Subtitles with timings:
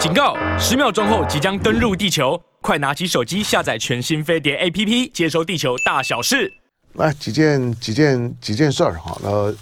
[0.00, 0.34] 警告！
[0.58, 6.50] 十秒钟后即将登陆地球，快拿起手机下载全新飞碟 APP，接收地球大小事。
[6.94, 9.54] 来几件几件几件事儿哈，呃，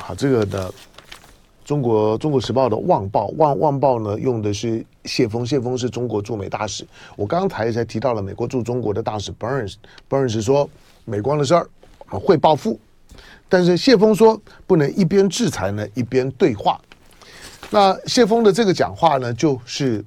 [0.00, 0.74] 好，这个的
[1.64, 6.84] 中国中国时报的旺报旺旺报呢，用的是谢峰，谢峰是中国驻美大使。
[7.14, 10.68] 我刚才才提到了美国驻中国的大使 Burns，Burns 说
[11.04, 11.68] 美光的事儿
[12.08, 12.80] 会报复，
[13.48, 16.80] 但是谢峰说不能一边制裁呢一边对话。
[17.74, 20.04] 那谢锋的这个讲话呢，就是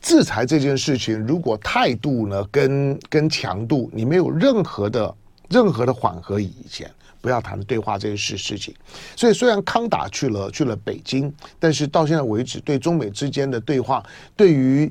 [0.00, 5.14] 制裁这件事情，如果态度呢跟跟强度，你没有任何的
[5.50, 6.90] 任何的缓和以前，
[7.20, 8.74] 不要谈对话这件事事情。
[9.14, 14.02] 所以虽然康达去了去了北京，但是到现在为止，对中美之间的对话，
[14.34, 14.90] 对于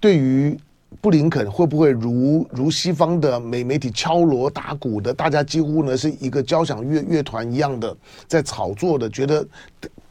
[0.00, 0.58] 对于
[1.00, 7.96] 布林肯会不会如如西方的美媒体敲锣打鼓的，大家几乎呢是一个交响乐乐团一样的
[8.26, 9.46] 在炒作的，觉得。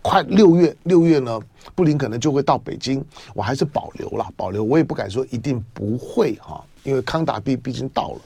[0.01, 1.39] 快六月，六月呢，
[1.75, 3.03] 布林肯呢就会到北京，
[3.33, 8.21] 我还是保留了，保留，我也不敢说一定不会哈，因为康达毕毕竟到了，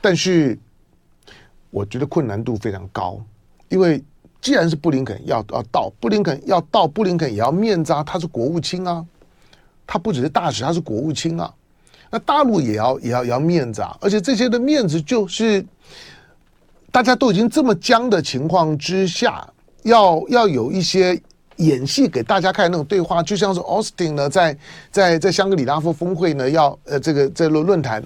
[0.00, 0.58] 但是
[1.70, 3.20] 我觉得困难度非常高，
[3.68, 4.02] 因为
[4.40, 9.04] 既然是布林肯要要到，布林肯要到，布林肯也要面子啊，他是国务卿啊，
[9.86, 11.52] 他不只是大使，他是国务卿啊，
[12.10, 15.64] 那大陆也要也要也要面子啊，而且这些的面子就是
[16.90, 19.46] 大家都已经这么僵的情况之下。
[19.82, 21.20] 要要有一些
[21.56, 24.56] 演戏给大家看那种对话，就像是奥斯汀呢，在
[24.90, 28.02] 在在香格里拉峰峰会呢，要呃这个在论论坛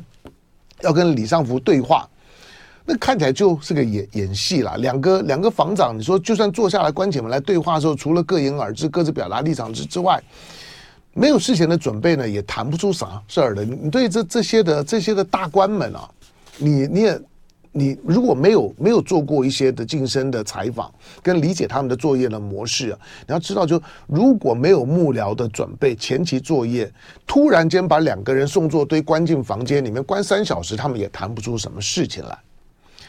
[0.83, 2.09] 要跟李尚福对话，
[2.85, 4.77] 那看起来就是个演演戏啦。
[4.79, 10.23] 两个两个防长，你说就算坐下来关起门来对话的时候，除了各言而志、各自表达立场之之外，
[11.13, 13.65] 没有事前的准备呢，也谈不出啥事儿的。
[13.65, 16.11] 你对这这些的这些的大官们啊，
[16.59, 17.21] 你你也。
[17.79, 20.91] 你如果没有没有做过一些的近身的采访，
[21.23, 26.91] 跟理解他们的作业的模式啊，你要知道，就如果没有幕僚的准备，前期作业，
[27.27, 32.39] 突然间把两个人送作堆关进房间里面关三小时，他们也谈不出什么事情来。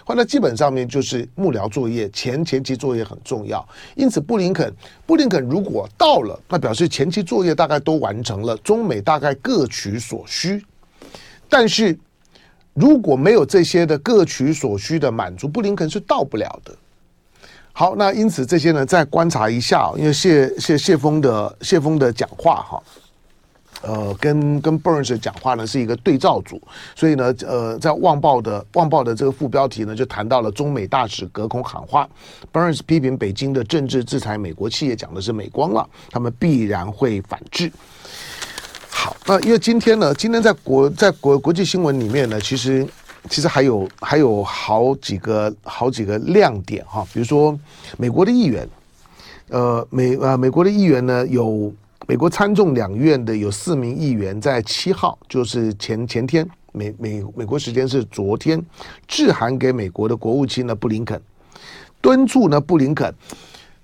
[0.03, 4.73] 后来基本上面就是幕僚作业前前期作业很重要，因此布林肯
[5.05, 10.61] 布林肯如果到了，那表示前期作业大概都完成了，中美大概各取所需，
[11.47, 11.97] 但是。
[12.79, 16.71] 如果没有这些的各取所需的满足，布林肯是到不了的。
[17.73, 22.83] 好，那因此这些呢，再观察一下，因为谢谢谢峰的谢峰的讲话哈，
[23.81, 26.61] 呃，跟跟 Burns 讲话呢是一个对照组，
[26.95, 32.07] 所以呢，呃，在《旺报》的《旺报》的这个副标题呢，就谈到了中美大使隔空喊话
[32.53, 37.71] ，Burns 批评北京的政治制裁美国企业，讲的是美光了，他们必然会反制。
[38.99, 42.85] 好，那因为今天呢，今天在国在国国际新闻里面呢，其实
[43.29, 47.57] 其实还有还有好几个好几个亮点哈，比如说
[47.95, 48.67] 美国的议员，
[49.49, 51.71] 呃美呃美国的议员呢，有
[52.07, 58.59] 美国参众两院的有四名议员在七号，就是前前天美美美国时间是昨天，
[59.07, 61.21] 致函给美国的国务卿呢布林肯，
[62.01, 63.13] 敦促呢布林肯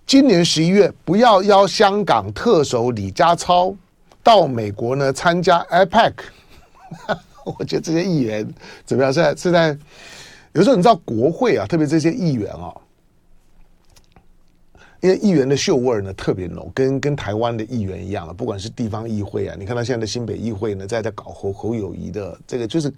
[0.08, 3.76] 今年十一月不要邀香港特首李家超。
[4.24, 6.14] 到美国呢参加 APEC，
[7.44, 8.48] 我觉得这些议员
[8.86, 9.12] 怎么样？
[9.12, 9.78] 是在是在
[10.54, 12.74] 有时候你知道国会啊，特别这些议员啊，
[15.02, 18.34] 因为议员的嗅味呢特别浓，跟跟台湾的议员一样了。
[18.34, 22.90] 不管是地方议会啊，你看到现在的新北议会呢，在在搞侯侯友谊的这个，就是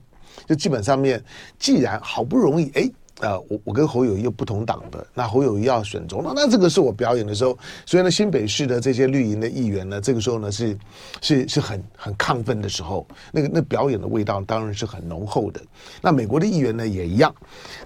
[0.46, 1.24] 就基本上面，
[1.58, 2.92] 既然好不容易哎。
[3.22, 10.78] 呃，我我跟侯友谊又不同党的，那侯友谊要选总统，那这个是我表演的时候，所以呢，新北市的这些绿营的议员呢，这个时候呢是
[11.22, 15.62] 是是很很亢奋的时候，那个那表演的味道当然是很浓厚的。
[16.02, 17.34] 那美国的议员呢也一样，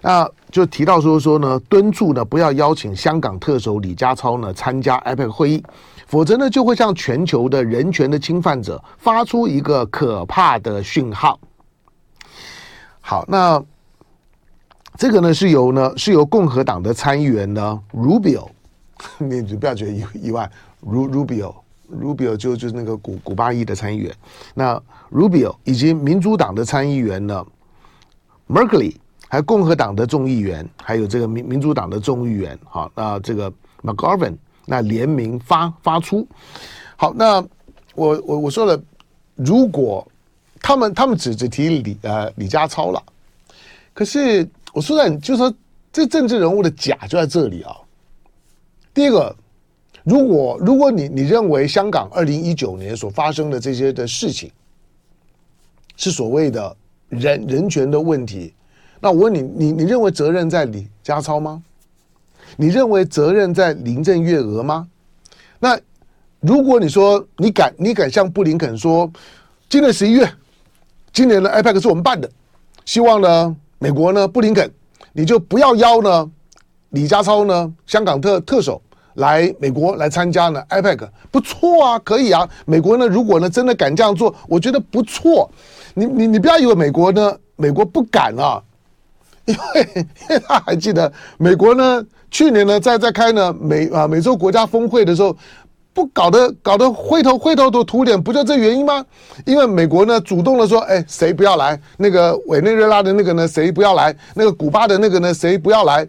[0.02, 5.64] 那就提到说说呢，敦促呢不要邀请香港特首李家超呢参加 APEC 会议，
[6.08, 11.40] 否则呢就会向全球的人权的侵犯者发出一个可怕的讯号。
[13.00, 13.64] 好，那。
[14.98, 18.50] 这个呢是由呢是由共和党的参议员呢 Rubio，
[19.18, 20.50] 你你不要觉得意意外
[20.84, 21.56] ，Rubio
[21.90, 24.14] Rubio 就就是那个古古巴裔的参议员，
[24.54, 27.46] 那 Rubio 以及民主党的参议员呢
[28.50, 28.96] Merkley，
[29.30, 33.50] 还有共和党的众议员，还有这个民民主党的众议员，好，那这个
[33.82, 36.28] McGovern 那联名发发出，
[36.98, 37.42] 好，那
[37.96, 38.78] 我我我说了，
[39.36, 40.06] 如果
[40.62, 43.02] 他们他们只只提李呃李家超了，
[43.94, 44.46] 可是。
[44.74, 45.54] 我说在，就是说，
[45.92, 47.76] 这政治人物的假就在这里啊。
[48.94, 49.36] 第一个，
[50.04, 54.52] 如果如果你你认为香港二零一九年所发生的这些的事情
[55.96, 56.76] 是所谓的
[57.10, 58.54] 人人权的问题，
[59.00, 61.64] 那我问你，你你认为责任在李家超吗？
[62.58, 64.88] 你认为责任在林郑月娥吗？
[65.60, 65.80] 那
[66.40, 69.12] 如果你说你敢，你敢向布林肯说，
[69.70, 70.32] 今年十一月，
[71.14, 72.30] 今年的 APEC 是我们办的，
[72.86, 74.70] 希望呢，美国呢，布林肯，
[75.14, 76.30] 你就不要邀呢，
[76.90, 78.82] 李家超呢，香港特特首
[79.14, 82.48] 来美国来参加呢 APEC，不错啊，可以啊。
[82.66, 85.50] 美国呢，如果呢真的敢这样做，我觉得不错。
[85.94, 88.62] 你你你不要以为美国呢，美国不敢啊，
[89.46, 95.36] 因为 因为他还记得美国呢，去年呢在在开呢美啊美洲国家峰会的时候。
[96.00, 99.06] 不搞得搞得灰头灰头土脸，不就这原因吗？
[99.46, 101.78] 因为美国呢主动的说，哎，谁不要来？
[101.98, 104.16] 那个委内瑞拉的那个呢，谁不要来？
[104.34, 106.08] 那个古巴的那个呢，谁不要来？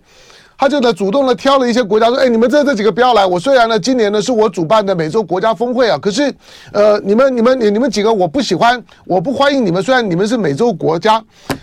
[0.57, 3.27] 他就呢主动的挑了一些国家说，哎，你们这这几个不要来。
[3.27, 6.33] 我虽然呢今年呢是我主办的美洲国家峰会啊，可是
[6.73, 9.83] 呃你们你们你你们几个我不喜欢，我不欢迎你们。
[9.83, 11.21] 虽然你们是美洲国家，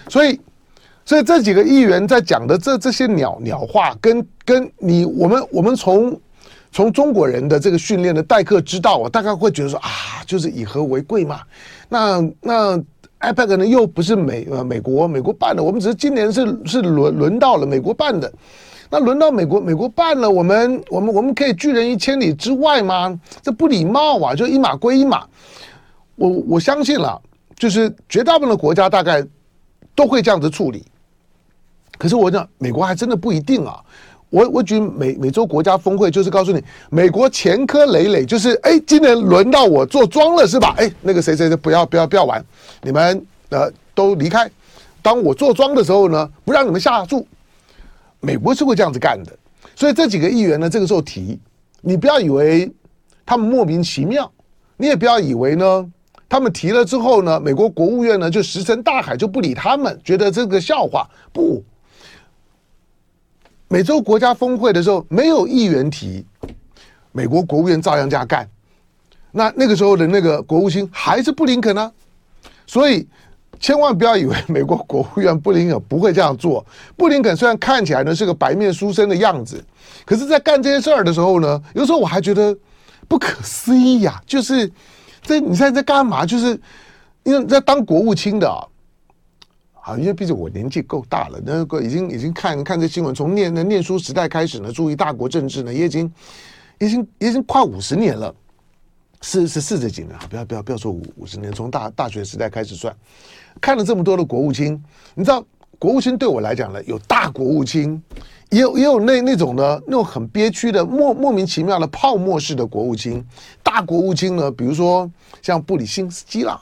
[0.10, 0.38] 所以
[1.06, 6.20] 所以这几个议员在讲的这这些鸟鸟话，跟跟你我们我们从。
[6.72, 9.90] 从中国人的这个训练的待客之道，我大概会觉得说啊，
[10.26, 11.42] 就是以和为贵嘛。
[11.90, 12.78] 那那
[13.20, 18.32] APEC 呢，又不是美呃美国美国办的，我们只是今年是是轮轮到了美国办的。
[18.90, 23.20] 那轮到美国美国办了，我们我们我们可以拒人于千里之外吗？
[23.42, 24.36] 这不礼貌啊！
[24.36, 25.26] 就一码归一码。
[26.16, 27.22] 我我相信了，
[27.58, 29.26] 就是绝大部分的国家大概
[29.94, 30.86] 都会这样子处理。
[31.98, 33.84] 可是我讲美国还真的不一定啊。
[34.30, 40.76] 我我举美美洲国家峰会，就是告诉你，美国前科累累，就是哎，今年轮到我坐庄了是吧？
[40.78, 42.44] 哎，那个谁谁谁不要不要不要玩，
[42.82, 44.50] 你们呃都离开。
[45.02, 47.26] 当我坐庄的时候呢，不让你们下注。
[48.20, 49.32] 美国是会这样子干的，
[49.76, 51.40] 所以这几个议员呢，这个时候提，
[51.82, 52.70] 你不要以为
[53.26, 54.30] 他们莫名其妙，
[54.76, 55.90] 你也不要以为呢，
[56.28, 61.64] 他们提了之后呢，美国国务院呢就石沉大海就不理他们，觉得这个笑话不。
[63.70, 66.26] 美洲国家峰会的时候，没有议员提，
[67.12, 68.48] 美国国务院照样这样干。
[69.32, 71.92] 那那个时候的那个国务卿还是布林肯呢，
[72.66, 73.06] 所以
[73.60, 76.66] 千万不要以为美国国务院布林肯不会这样做。
[76.96, 79.62] 布林肯虽然看起来呢是个白面书生的样子，
[80.06, 82.58] 可是，在干这些事儿的时候呢，有时候我还觉得
[83.08, 84.22] 不可思议呀。
[84.26, 84.72] 就是
[85.22, 86.26] 这你现在在干嘛？
[86.26, 86.58] 就是
[87.24, 88.64] 因为在当国务卿的啊。
[89.88, 96.12] 啊，因为毕竟我年纪够大了，那个已经已经看看这新闻，从念念书时代开始呢，注意大国政治呢，也已经
[96.80, 98.36] 已经已经快五十年了，
[99.22, 102.94] 四十四十几年啊，不要不要不要说五五十年，从大大学时代开始算，
[103.62, 104.84] 看了这么多的国务卿，
[105.16, 105.42] 你知道
[105.80, 108.04] 国务卿对我来讲呢，有大国务卿，
[108.50, 113.26] 也有也有那那种呢，那种很憋屈的莫莫名其妙的泡沫式的国务卿，
[113.64, 115.10] 大国务卿呢，比如说
[115.42, 116.62] 像布里辛斯基啦，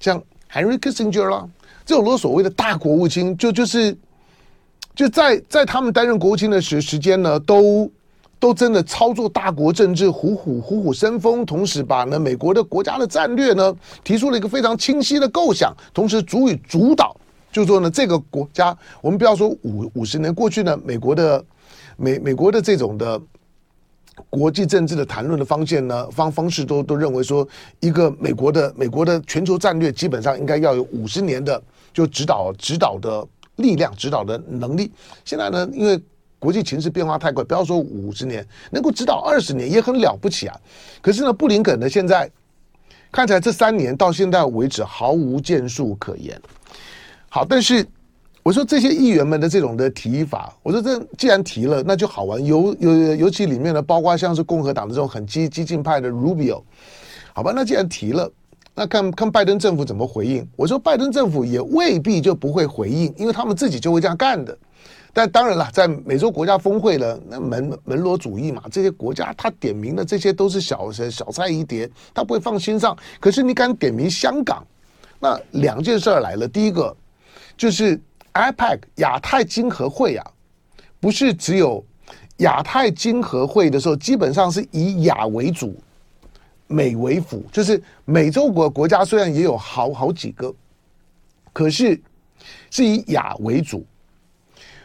[0.00, 0.18] 像
[0.50, 1.46] Henry Kissinger 啦。
[1.88, 3.96] 这种所谓的大国务卿，就就是
[4.94, 7.90] 就在在他们担任国务卿的时时间呢，都
[8.38, 13.74] 都真的操作大国政治，虎虎虎虎生风，同时把呢美国的国家的战略呢
[14.04, 17.16] 提出了一个非常清晰的构想，同时足以主导，
[17.50, 21.42] 就是说呢这个国家，我们不要说五五十年过去呢，美国的
[21.96, 23.18] 美美国的这种的。
[24.28, 27.46] 国际政治的谈论的方向呢，方方式都都认为说，
[27.78, 31.62] 一个美国的美国的全球战略基本上应该要有五十年的
[31.92, 33.26] 就指导指导的
[33.56, 34.92] 力量、指导的能力。
[35.24, 36.00] 现在呢，因为
[36.38, 40.56] 国际情势变化太快，不要说五十年，能够指导二十年也很了不起啊。
[41.00, 42.30] 可是呢，布林肯呢，现在
[43.10, 46.40] 看起来这三年到现在为止毫无建树可言。
[47.28, 47.86] 好，但是。
[48.44, 52.42] 我说这些议员们的这种的提法，我说这既然提了，那就好玩。
[52.42, 56.62] 尤尤尤其里面呢，包括像是共和党的这种很激激进派的 Rubio，
[57.34, 58.30] 好吧，那既然提了，
[58.78, 60.48] 那看看拜登政府怎么回应。
[60.54, 64.56] 我说拜登政府也未必就不会回应，因为他们自己就会这样干的。
[65.12, 72.96] 但当然了，在美洲国家峰会了，那门门罗主义嘛，这些国家他点名的这些都是小小菜一碟，他不会放心上。
[73.18, 74.64] 可是你敢点名香港，
[75.18, 76.96] 那两件事儿来了，第一个
[77.56, 78.00] 就是。
[78.34, 80.24] APEC 亚太经合会啊，
[81.00, 81.84] 不是只有
[82.36, 85.74] 亚太经合会的时候，基本上是以亚为主，
[86.68, 87.42] 美为辅。
[87.50, 90.54] 就是美洲国国家虽然也有好好几个，
[91.52, 92.00] 可是
[92.70, 93.84] 是以亚为主。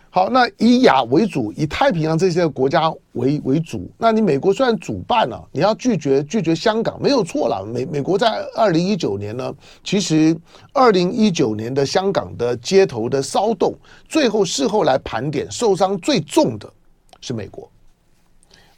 [0.09, 3.89] 好，那以亚为主，以太平洋这些国家为为主。
[3.97, 7.65] 那你美国虽然主办了，你要拒绝拒绝香港没有错了。
[7.65, 9.51] 美美国在二零一九年呢，
[9.83, 10.37] 其实
[10.71, 13.73] 二零一九年的香港的街头的骚动，
[14.07, 16.71] 最后事后来盘点，受伤最重的
[17.19, 17.67] 是美国。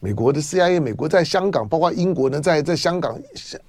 [0.05, 3.19] 美国的 CIA，美国在香港，包括英国呢，在在香港，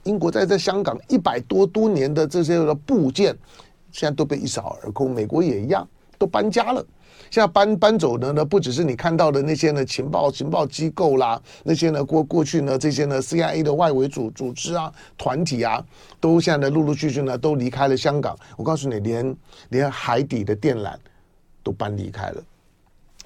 [0.03, 3.35] 英国在在香港一百多多年的这些的部件，
[3.91, 5.15] 现在都被一扫而空。
[5.15, 5.89] 美国也一样。
[6.19, 6.83] 都搬家了。
[7.31, 15.83] 现在搬搬走的呢，不只是你看到的那些呢情报情报机构啦，那些呢过过去呢这些呢 CIA 的外围组组织啊团体啊，
[16.19, 18.35] 都现在呢陆陆续续呢都离开了香港。
[18.57, 19.37] 我告诉你，连
[19.69, 20.95] 连海底的电缆
[21.63, 22.43] 都搬离开了。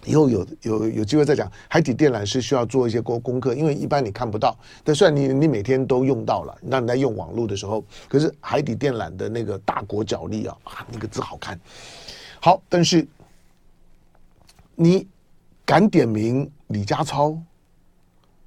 [0.04, 4.56] 以后有有有机会再讲，海底电缆是需要做一些功功课，因为一般你看不到。
[4.84, 11.58] 但虽然你你每天都用到了，那你在用网络的时候，可是海底电缆的那个大国角力啊啊，那个字好看。
[12.40, 13.06] 好，但是。
[14.82, 15.06] 你
[15.66, 17.38] 敢点名李家超？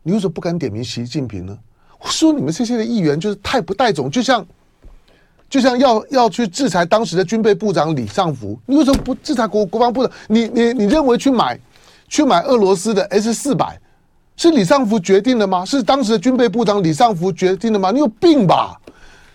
[0.02, 1.56] 你为什么不敢点名习近平呢？
[2.00, 4.44] 我说你们这些的议员就是太不带种，就像
[5.54, 10.12] 就像要要去制裁当时的军备部长李尚福，你为什么不制裁国国防部长？
[10.28, 11.60] 你你你认为去买
[12.08, 13.80] 去买俄罗斯的 S 四百
[14.36, 15.64] 是李尚福决定的吗？
[15.64, 17.92] 是当时的军备部长李尚福决定的吗？
[17.92, 18.76] 你有病吧？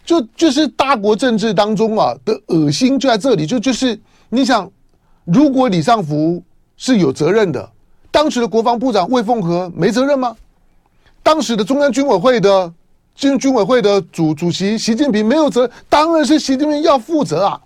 [0.05, 3.97] 就就是大国政治当中啊的恶心就在这里，就就是
[4.29, 4.69] 你想，
[5.25, 6.43] 如果李尚福。
[6.81, 7.69] 是有责任的。
[8.09, 10.37] 当时的国防部长魏凤和没责任吗？
[11.25, 12.73] 当时的中央军委会的
[13.19, 17.61] 军军委会的主主席习近平没有责，当然是习近平要负责啊。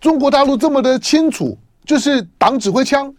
[0.00, 3.12] 中国大陆这么的清楚，就是党指挥枪，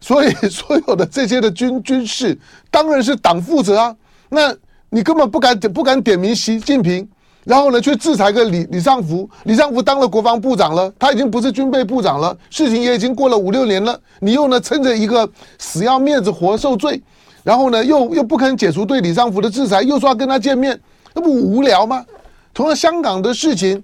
[0.00, 2.36] 所以 所有的这些的军军事
[2.70, 3.94] 当然是党负责啊。
[4.30, 4.56] 那
[4.88, 7.06] 你根本不敢不敢点名习近平。
[7.44, 13.98] 然后呢，去制裁个李李尚福，李尚福当了国防部长了，他已经不是军备部长了，事情也已经过了五六年了。
[14.20, 15.28] 你又呢，趁着一个
[15.58, 17.02] 死要面子活受罪，
[17.42, 20.78] 然后呢，又又不肯解除对李尚福的制裁，又说要跟他见面，
[21.14, 22.04] 那不无聊吗？
[22.52, 23.82] 同样，香港的事情，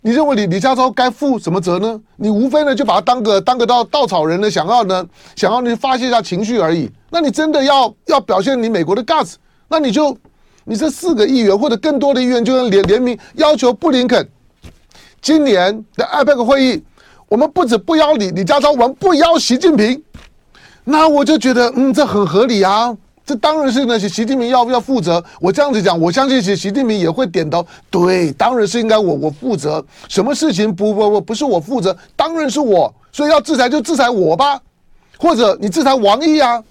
[0.00, 2.00] 你认为李李家超该负什么责呢？
[2.16, 5.06] 你无非呢就把他当个当个稻稻草人呢，想要呢
[5.36, 6.90] 想要你发泄一下情绪而已。
[7.10, 9.34] 那你真的要要表现你美国的 guts，
[9.68, 10.16] 那你就。
[10.66, 14.26] 你这四个议员或者更多的议员就能联联名要求布林肯
[15.20, 16.82] 今年的 APEC 会议，
[17.28, 20.02] 我们不止不邀李李家超，我们不邀习近平。
[20.84, 22.96] 那我就觉得，嗯，这很合理啊。
[23.26, 25.24] 这当然是那些习近平要不要负责。
[25.40, 27.66] 我这样子讲，我相信习习近平也会点头。
[27.90, 29.82] 对，当然是应该我我负责。
[30.08, 32.92] 什么事情不不不不是我负责，当然是我。
[33.10, 34.60] 所以要制裁就制裁我吧，
[35.16, 36.62] 或者你制裁王毅啊。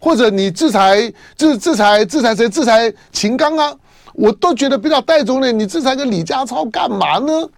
[0.00, 1.00] 或者你制裁
[1.34, 2.46] 制制裁制裁谁？
[2.46, 3.74] 制裁秦刚啊，
[4.12, 5.50] 我都觉得比较带种呢。
[5.50, 7.48] 你制裁个李家超干嘛呢？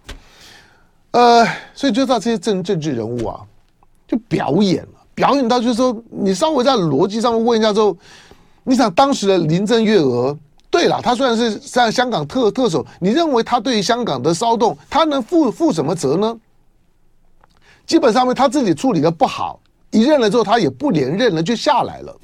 [1.11, 3.41] 呃，所以就知道这些政政治人物啊，
[4.07, 7.97] 就表演，表演到就是说，你稍微在逻辑上面问一下之后，
[8.63, 10.37] 你想当时的林郑月娥，
[10.69, 16.37] 对了，他虽然是在香港特特首，你认为他对于香港的骚动，他能负负什么责呢？
[17.87, 19.59] 基本上面他自己处理的不好，
[19.89, 22.15] 一任了之后，他也不连任了，就下来了。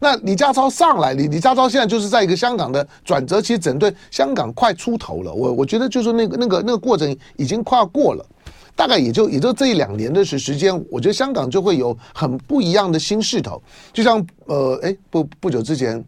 [0.00, 5.32] 那李家超上来，李李家超现在就是在一个香港的转折期，整顿香港快出头了。
[5.32, 8.26] 我我觉得就是那个那个那个过程已经快要过了，
[8.76, 13.62] 大概也就也就这一两年的时时间，我觉得香港就会有很不一样的新势头。
[13.92, 16.04] 就像呃，哎，不不久之前，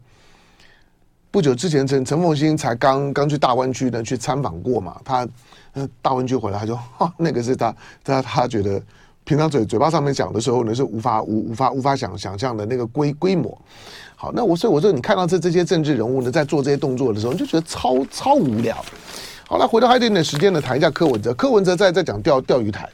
[1.31, 5.29] 不久之前陈陈凤新才刚刚去大湾区呢去参访过嘛，他
[5.75, 8.83] 呃大湾区回来他就哈那个是他他他觉得。
[9.29, 13.61] 平常嘴嘴巴上面讲的时候呢，是无法无无法无法想想象的那个规规模。
[14.15, 18.77] 好，那我所以我说，你看到这这些政治人物呢，在做这些动作的时候，你就觉得超超无聊。
[19.49, 21.33] 好了，回到还有一点点时间呢，谈一下柯文哲。
[21.35, 22.89] 柯文哲在在讲钓钓鱼台，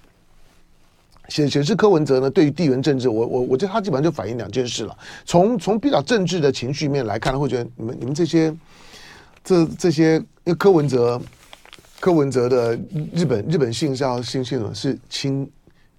[1.28, 4.94] 显显示柯文哲呢，对于地缘政治，我我我觉得他基本上就反映两件事了。
[5.24, 8.54] 从从比较政治的情绪面来看，会觉得你们你们这些
[9.42, 11.18] 这这些，因为柯文哲
[12.00, 12.78] 柯文哲的
[13.14, 15.50] 日本日本姓是要姓姓是亲。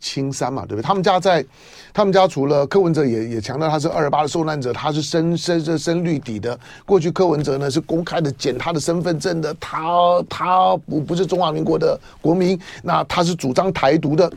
[0.04, 0.86] 青山嘛，对不对？
[0.86, 1.44] 他们家在，
[1.94, 6.60] 他们家除了柯文哲也也强调他是二二八的受难者，他是深深深深绿底的。
[6.86, 14.30] 过去柯文哲呢是公开的捡他的身份证的，他他不不是中华民国的国民，那他是主张台独的。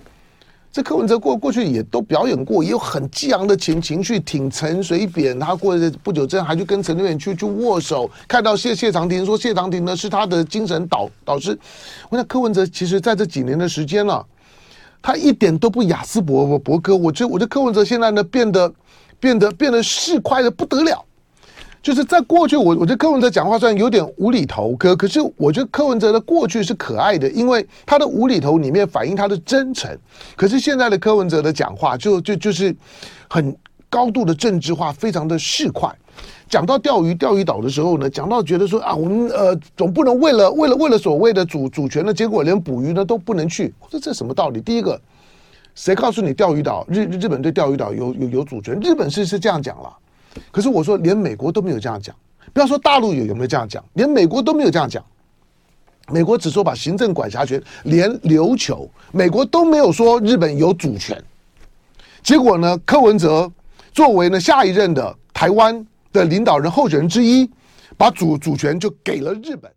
[0.72, 5.38] 这柯文哲过过去也都表演过，也有很激昂的情情绪，挺陈水扁。
[5.40, 11.58] 他过不久之前还去跟陈水扁去去握手，看到谢谢长廷说谢长廷呢是他的精神导导师。
[12.10, 14.22] 我想柯文哲其实在这几年的时间了、
[15.06, 18.74] 他一点都不雅斯伯伯伯哥，我觉得我觉得柯文哲现在呢变得
[19.20, 21.00] 变得变得市侩的不得了，
[21.80, 29.96] 就是在过去我我觉得柯文哲讲话虽然有点无厘头，可可是我觉得柯文哲的过去是可爱的，因为他的无厘头里面反映他的真诚，
[30.34, 32.74] 可是现在的柯文哲的讲话就就就是
[33.28, 33.56] 很
[33.88, 35.92] 高度的政治化，非常的市侩。
[36.48, 43.74] 讲到钓鱼钓鱼岛的时候呢，讲到觉得说啊，我们呃总不能为了为了为了所谓的主主权的结果，连捕鱼呢都不能去。
[43.80, 44.60] 我说这什么道理？
[44.60, 45.00] 第一个，
[45.74, 48.78] 谁告诉你钓鱼岛日日本对钓鱼岛有有有主权？
[48.80, 49.92] 日本是是这样讲了，
[50.50, 52.14] 可是我说连美国都没有这样讲，
[52.52, 55.04] 不要说大陆有有没有这样讲，连美国都没有这样讲。
[56.08, 61.20] 美国只说把行政管辖权，连琉球，美国都没有说日本有主权。
[62.22, 63.50] 结果呢，柯文哲
[63.96, 67.50] 作为呢下一任的台湾的领导人候选人之一，
[67.96, 69.72] 把主主权就给了日本。